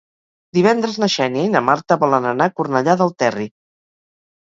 [0.57, 3.51] Divendres na Xènia i na Marta volen anar a Cornellà del Terri.